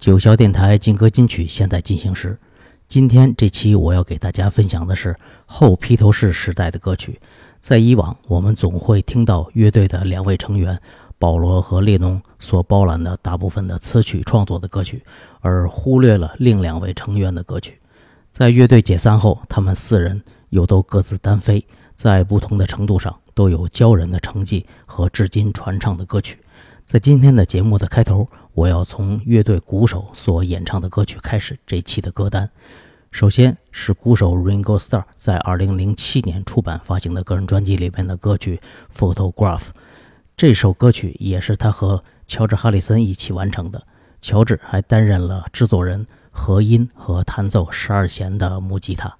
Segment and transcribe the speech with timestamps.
[0.00, 2.38] 九霄电台金歌金曲现在进行时，
[2.88, 7.20] 今天这期我要给大家分享的是后披头士时代的歌曲。
[7.60, 10.80] 在以往，我们总会听到乐队的两位成员
[11.18, 15.04] 保罗和列侬所包揽的大部分的词曲创作的歌曲，
[15.40, 17.78] 而忽略了另两位成员的歌曲。
[18.32, 21.62] 在乐队解散后，他们四人又都各自单飞，
[21.94, 26.38] 在不同的程度上都有骄人的成绩和至今传唱的歌曲。
[26.90, 32.50] 在今天的节目的开头，我要从乐队鼓手所演唱的歌曲开始这期的歌单。
[33.12, 38.60] 首先是鼓手 Ringo Starr 在2007年出版发行的个人专辑里边的歌曲
[38.92, 39.58] 《Photograph》。
[40.36, 43.86] 这首歌曲也是他和乔治·哈里森一起完成的。
[44.20, 49.16] 乔治还担任了制作人、和音和弹奏十二弦的木吉他。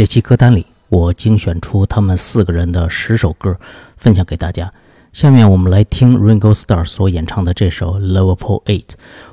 [0.00, 3.54] 这期歌单里，我精选出他们四个人的十首歌，
[3.98, 4.72] 分享给大家。
[5.12, 8.86] 下面我们来听 Ringo Starr 所演唱的这首《Liverpool Eight》。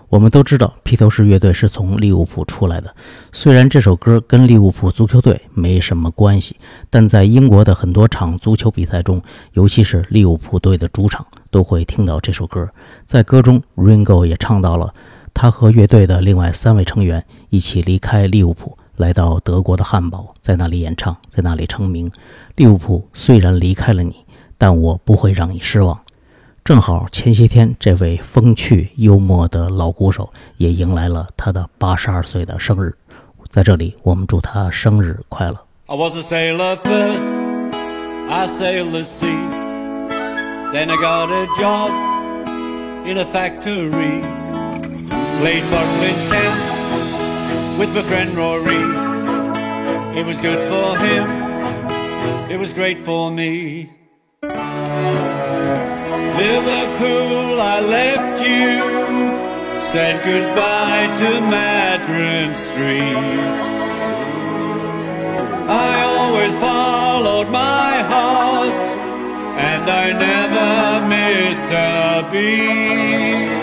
[0.09, 2.93] 我们都知道披头士乐队是从利物浦出来的，
[3.31, 6.57] 虽然这首歌跟利物浦足球队没什么关系，
[6.89, 9.21] 但在英国的很多场足球比赛中，
[9.53, 12.69] 尤其是利物浦队的主场，都会听到这首歌。
[13.05, 14.93] 在歌中，Ringo 也唱到了
[15.33, 22.11] 他和乐队的另外三位成员一起离开利物浦，来到德国的汉堡，在那里演唱，在那里成名。
[22.55, 24.25] 利物浦虽然离开了你，
[24.57, 25.99] 但我不会让你失望。
[26.65, 32.93] 正好前些天，这位风趣幽默的老鼓手也迎来了他的八十二岁的生日，
[33.49, 35.57] 在这里我们祝他生日快乐。
[35.85, 37.37] I was a sailor first,
[38.29, 39.27] I sailed the sea.
[40.73, 41.91] Then I got a job
[43.05, 44.21] in a factory.
[45.39, 46.76] Played Butlins Camp
[47.77, 48.83] with my friend Rory.
[50.19, 51.29] It was good for him,
[52.49, 53.91] it was great for me.
[56.43, 59.77] Liverpool, I left you.
[59.79, 63.57] Said goodbye to Madron Street.
[65.69, 68.83] I always followed my heart,
[69.71, 73.57] and I never missed a beat.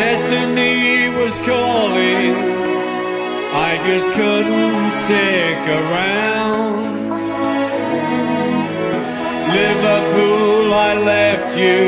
[0.00, 2.34] Destiny was calling,
[3.52, 6.80] I just couldn't stick around.
[9.58, 11.84] Liverpool, I left you,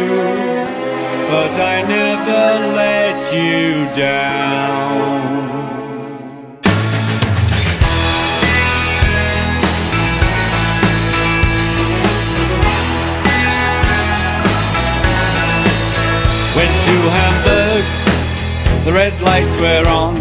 [1.33, 2.45] but I never
[2.77, 5.33] let you down.
[16.55, 18.02] Went to Hamburg,
[18.85, 20.15] the red lights were on,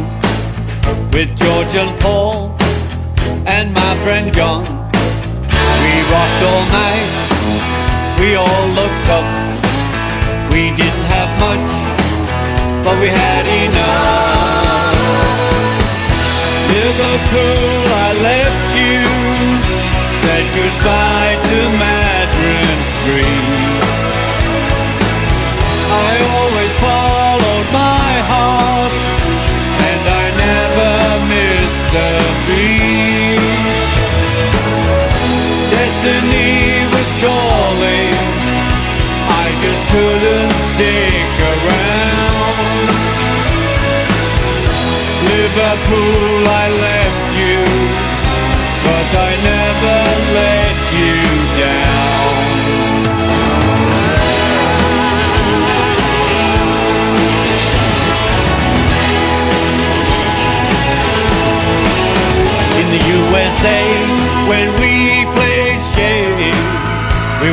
[1.12, 2.56] with George and Paul
[3.48, 4.64] and my friend John.
[5.82, 7.14] We rocked all night,
[8.20, 9.32] we all looked tough.
[10.54, 11.70] We didn't have much,
[12.86, 14.62] but we had enough.
[16.70, 19.02] Liverpool, I left you,
[20.22, 23.82] said goodbye to Madron Street.
[25.90, 26.76] I always
[37.22, 38.14] calling,
[39.44, 42.90] I just couldn't stick around.
[45.30, 47.62] Liverpool, I left you,
[48.88, 50.00] but I never
[50.40, 51.16] let you
[51.62, 51.91] down.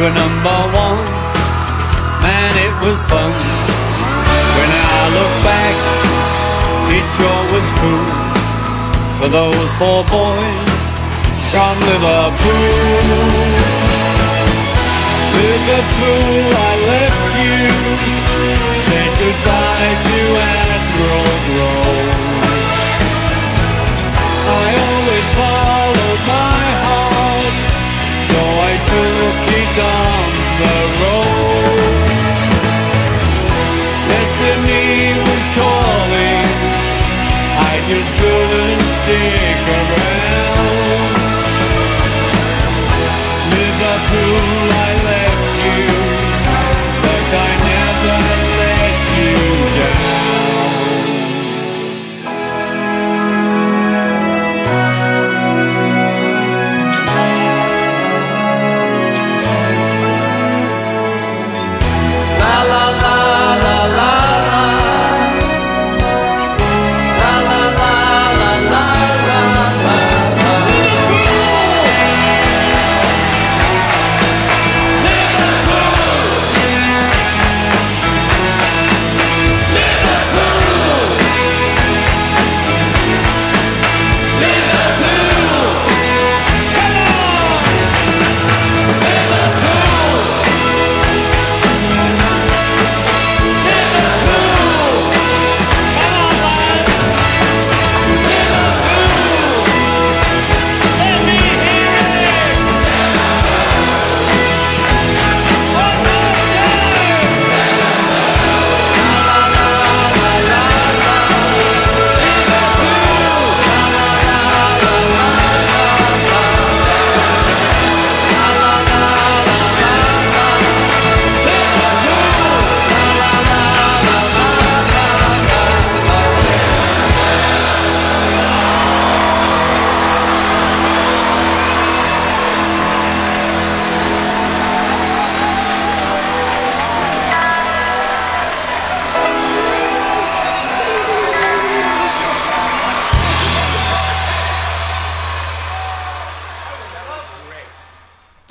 [0.01, 1.01] Were number one,
[2.23, 3.33] man, it was fun.
[4.57, 5.77] When I look back,
[6.97, 8.07] it sure was cool
[9.19, 10.79] for those four boys
[11.51, 13.09] from Liverpool.
[15.35, 18.28] Liverpool, I left you,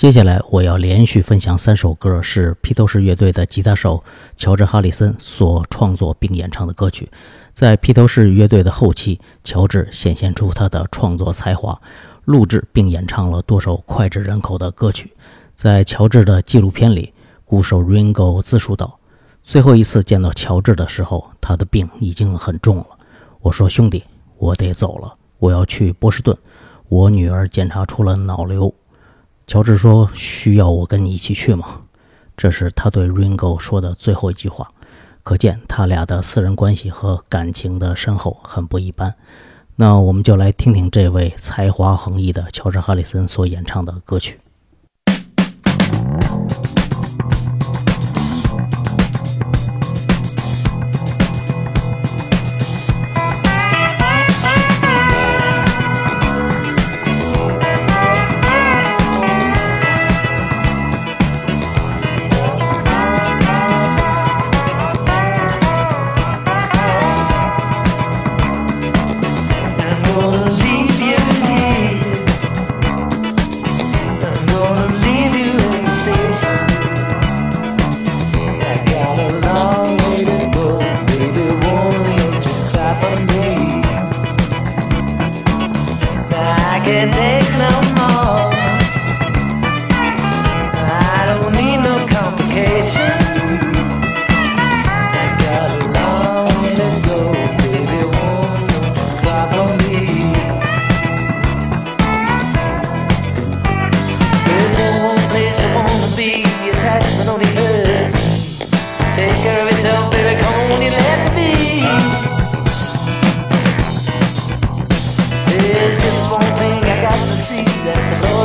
[0.08, 4.02] 接下来我要连续分享三首歌，是披头士乐队的吉他手
[4.38, 7.12] 乔治·哈里森所创作并演唱的歌曲。
[7.54, 11.78] 在披头士乐队的后期，乔治显现出他的创作才华，
[12.24, 15.12] 录制并演唱了多首脍炙人口的歌曲。
[15.56, 18.98] 在乔治的纪录片里，鼓手 Ringo 自述道
[19.44, 22.88] ：“最后一次见到乔治的时候，他的病已经很重了。
[23.42, 24.06] 我说，兄弟，
[24.38, 26.38] 我得走了，我要去波士顿，
[26.88, 28.74] 我女儿检查出了脑瘤。”
[29.48, 31.84] 乔治说：“需要我跟你一起去吗？”
[32.36, 34.70] 这是他对 Ringo 说的最后一句话，
[35.24, 39.16] 可见他俩的私人关系和感情的深厚很不一般。
[39.77, 44.42] 那我们就来听听这位才华横溢的乔治·哈里森所演唱的歌曲。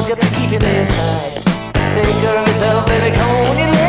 [0.08, 1.42] got to keep it inside.
[1.94, 3.81] Take care of yourself, baby, come on,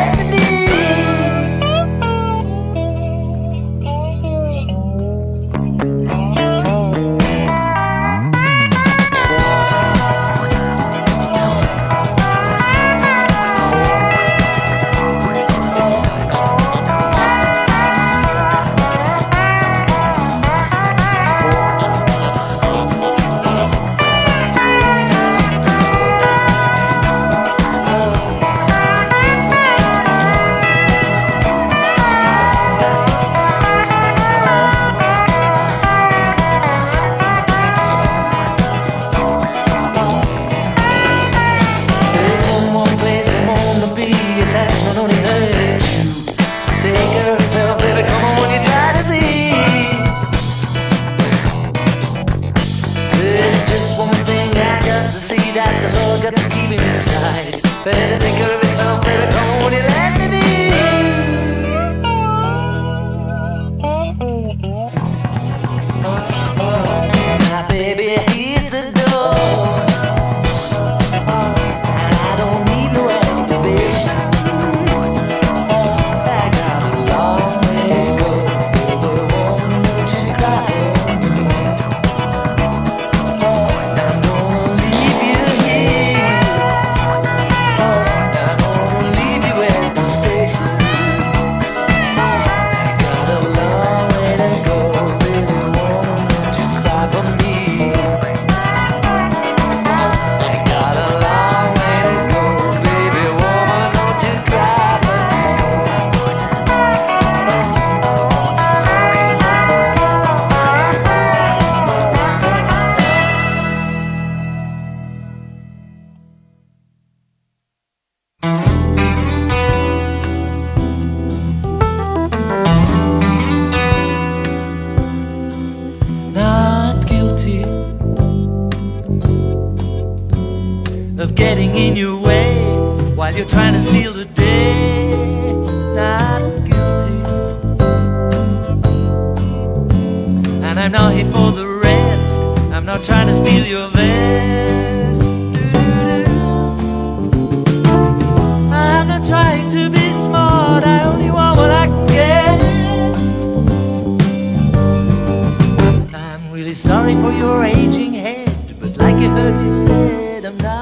[156.74, 160.73] sorry for your aging head, but like you heard me said, I'm not.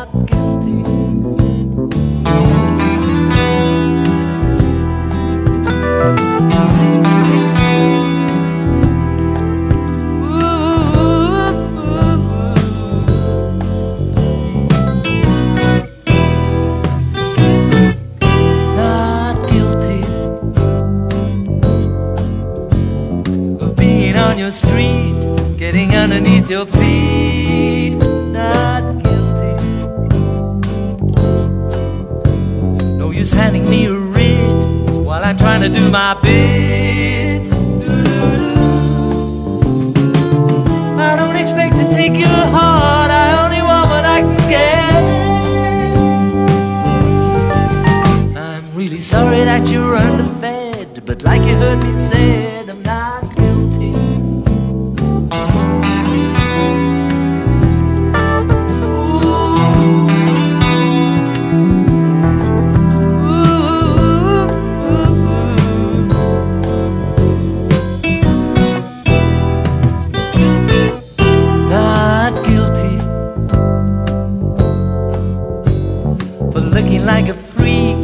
[76.53, 77.97] for looking like a freak,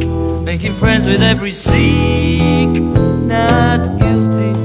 [0.43, 2.69] making friends with every seek.
[2.69, 4.58] Not guilty.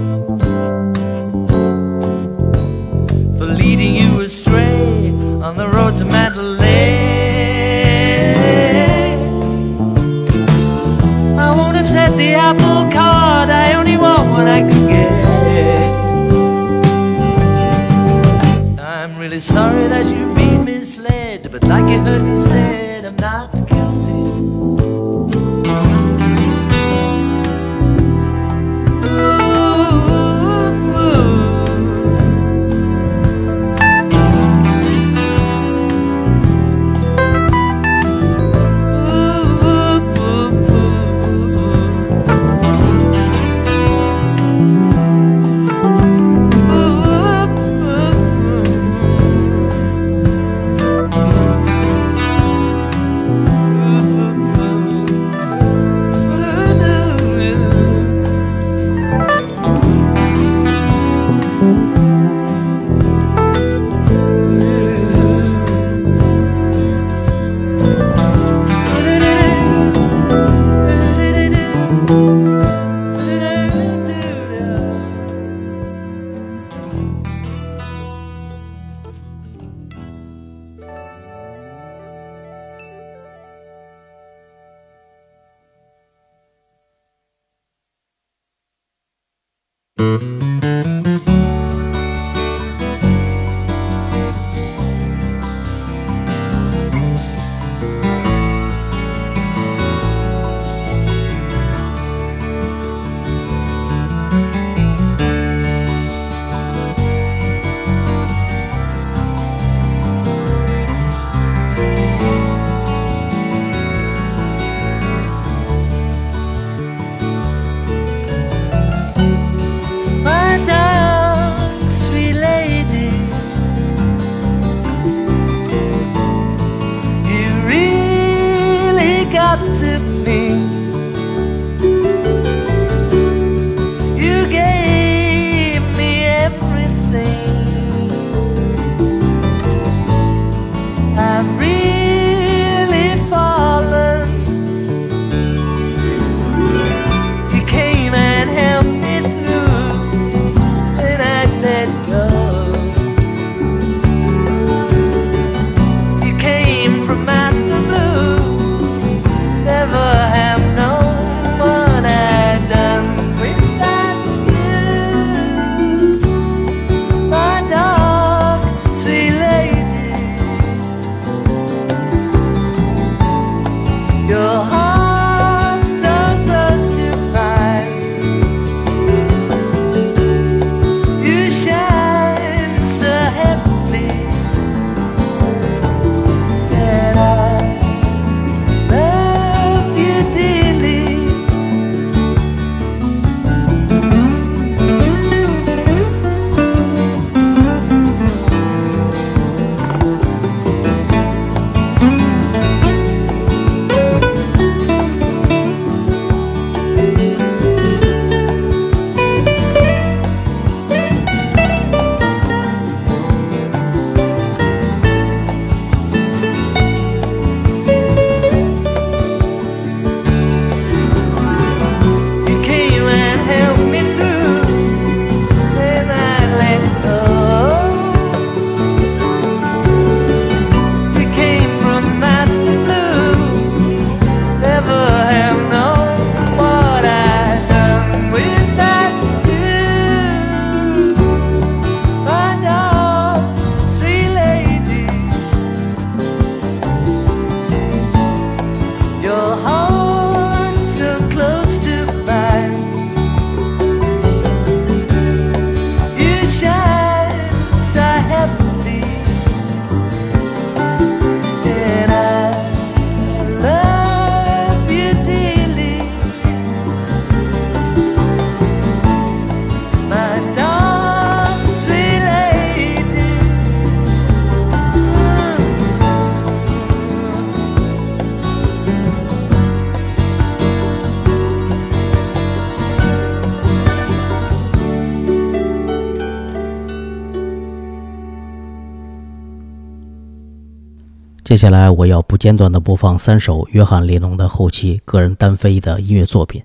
[291.64, 296.62] 接下来我要不间断地播放三首约翰列侬的后期个人单飞的音乐作品。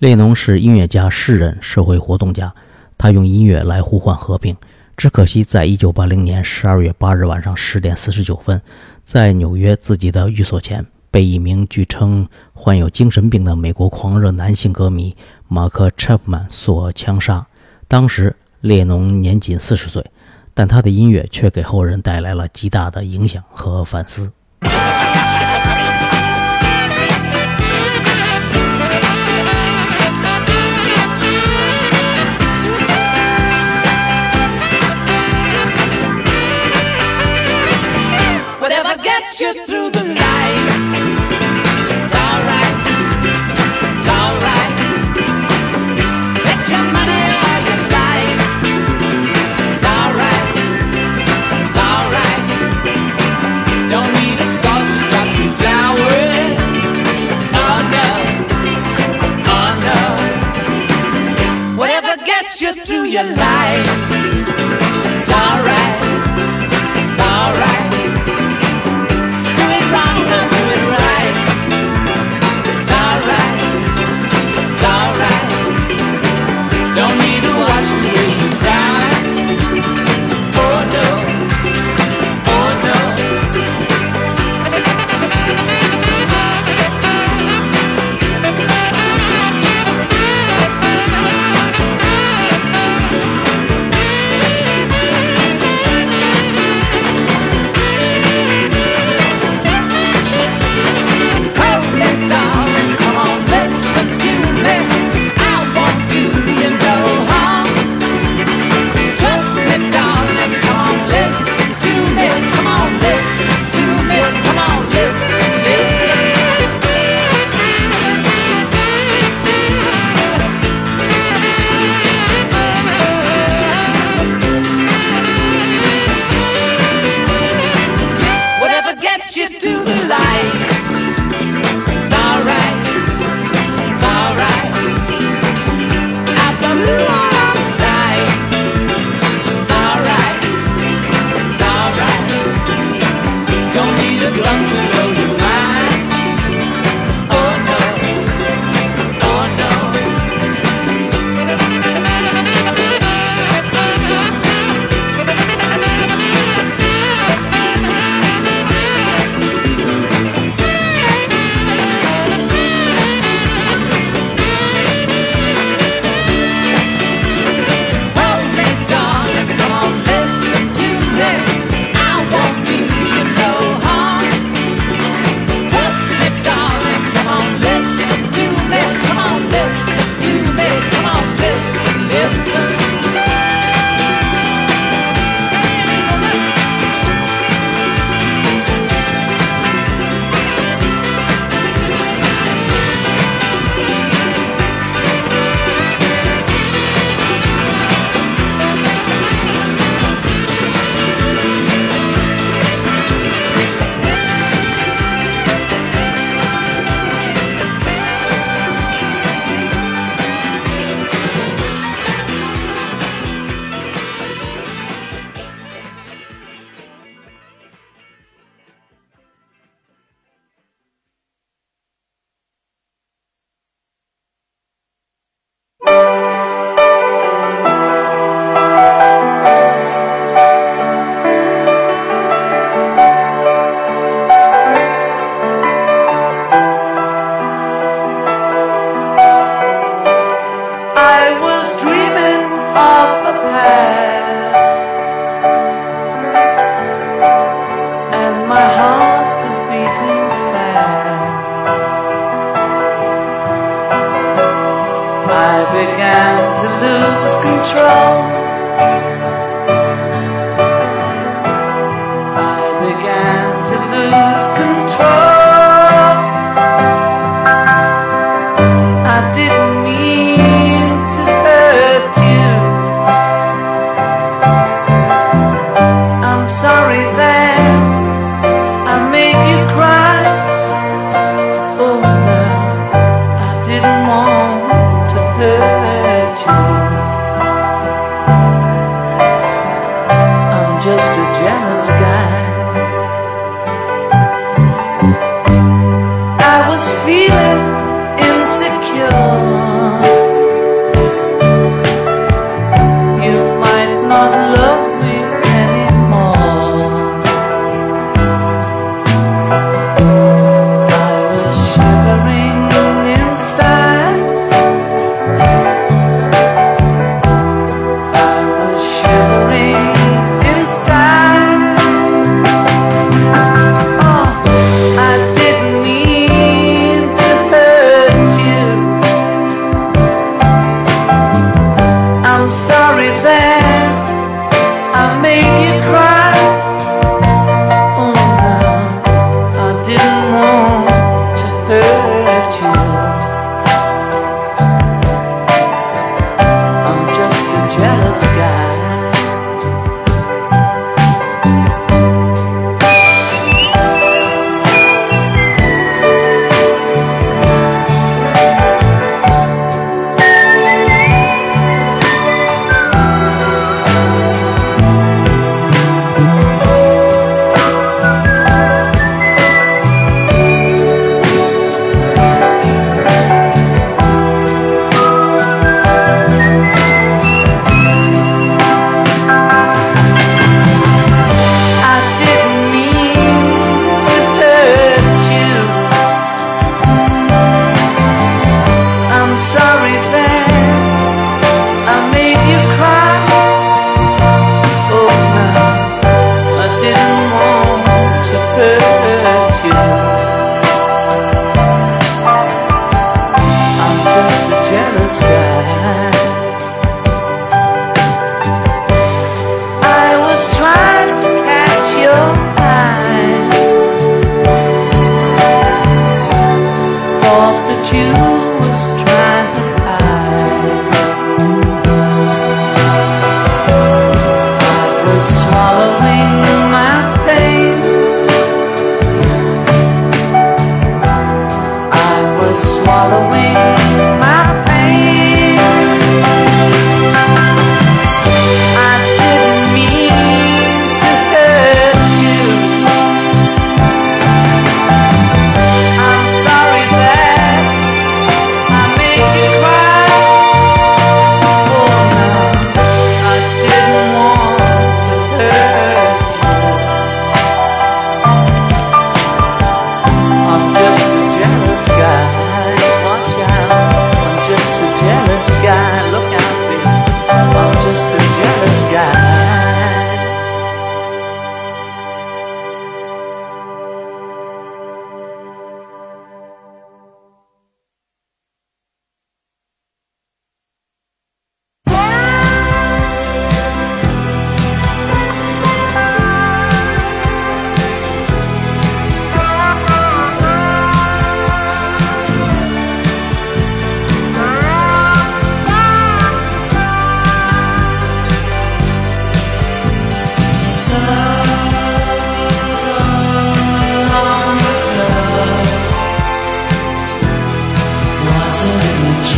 [0.00, 2.52] 列侬是音乐家、诗人、社会活动家，
[2.98, 4.54] 他用音乐来呼唤和平。
[4.98, 8.60] 只可惜，在一九八零年十二月八日晚上十点四十九分，
[9.02, 15.16] 在纽约自己的寓所前，被一名据称患有精神病的美国狂热男性歌迷
[15.48, 17.46] 马克·切夫曼所枪杀。
[17.88, 20.04] 当时，列侬年仅四十岁，
[20.58, 24.32] 但他的音乐却给后人带来了极大的影响和反思。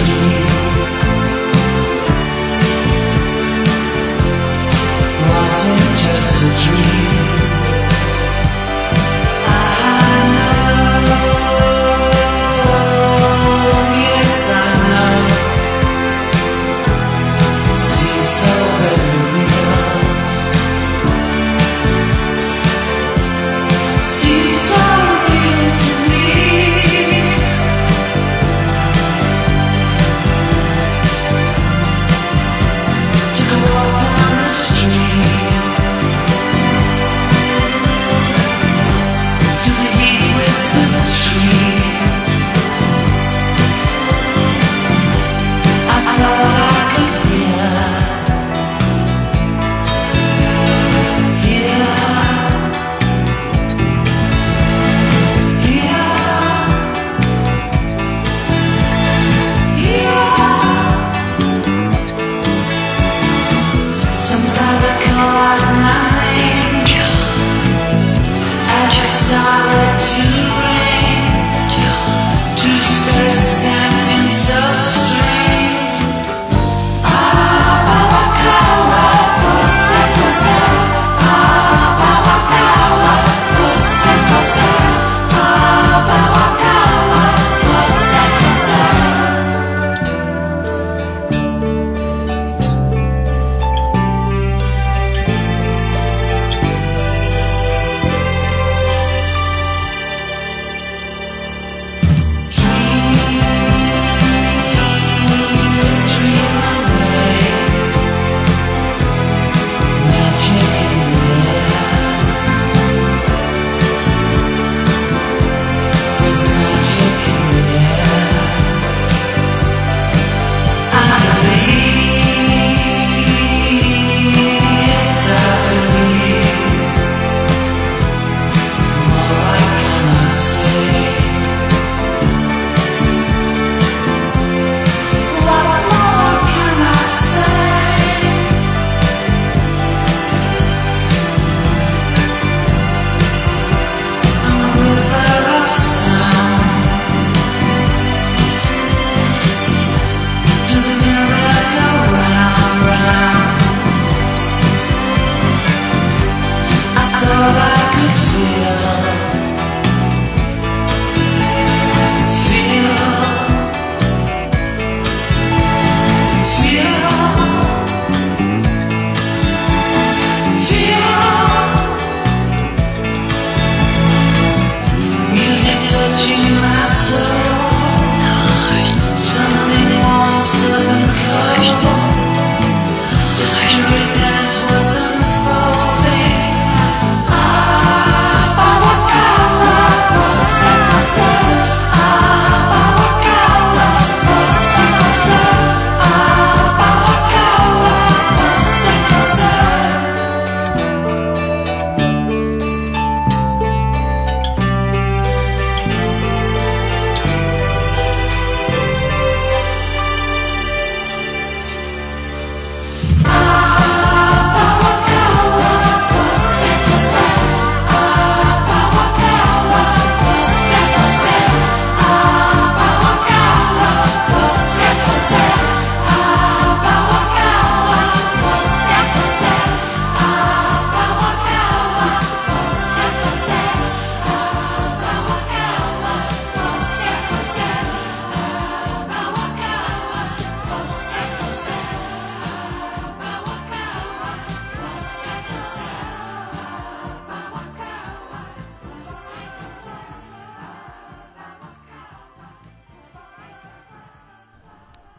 [0.09, 0.30] you.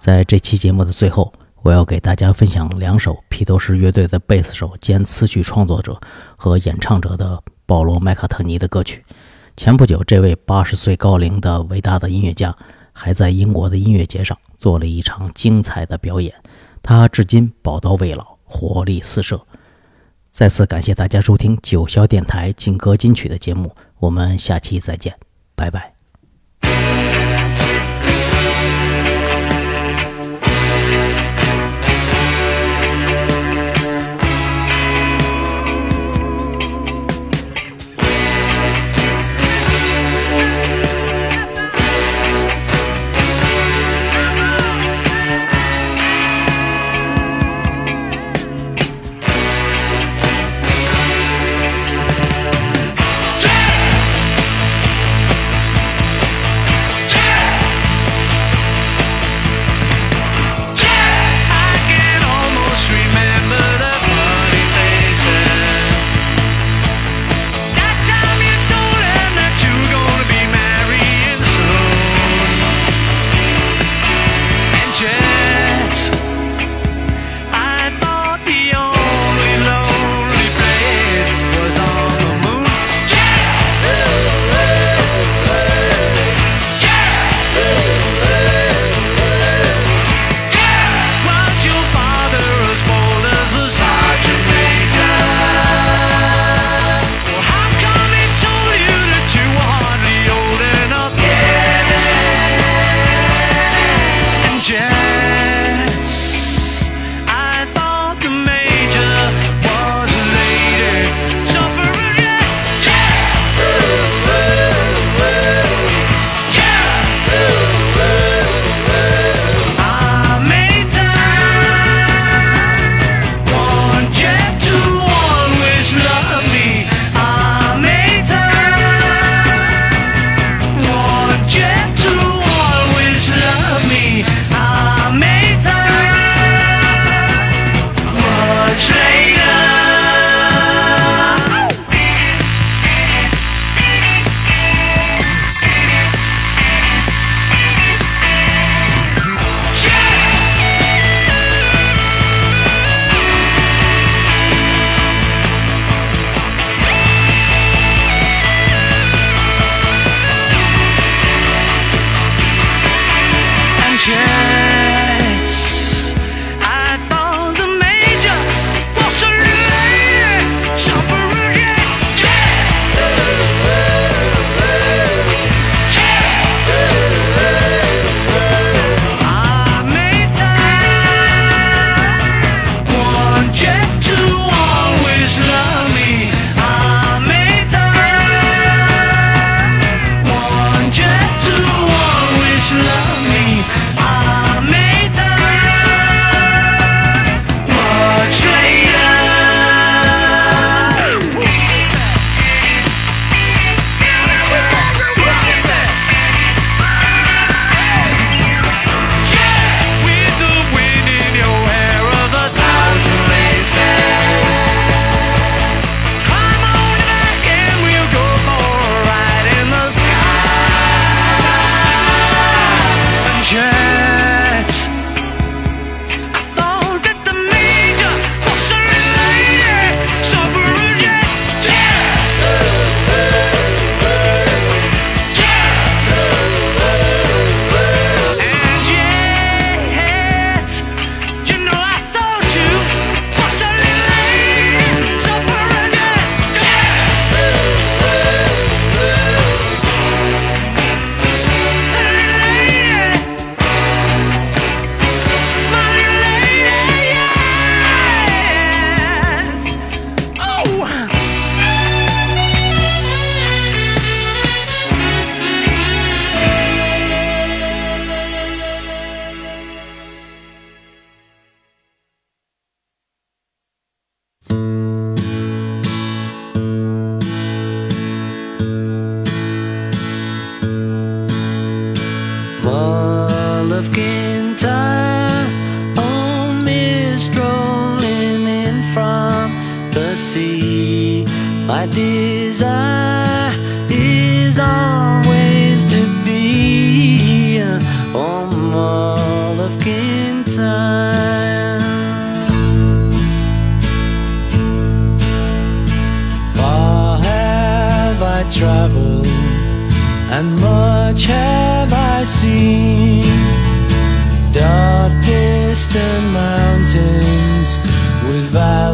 [0.01, 6.01] 在这期节目的最后，我要给大家分享两首披头士乐队的贝斯手兼词曲创作者
[6.35, 9.05] 和演唱者的保罗·麦卡特尼的歌曲。
[9.55, 12.57] 前不久，这位八十岁高龄的伟大的音乐家
[12.91, 16.33] 还在英国的音乐节上做了一场精彩的表演，
[16.81, 19.39] 他至今宝刀未老，活力四射。
[20.31, 25.15] 再次感谢大家收听九霄电台劲歌金曲的节目，我们下期再见，
[25.55, 26.00] 拜拜。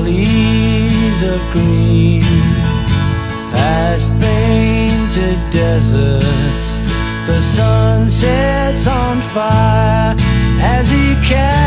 [0.07, 2.21] valleys of green,
[3.51, 6.79] past painted deserts.
[7.27, 10.15] The sun sets on fire
[10.61, 11.66] as he casts.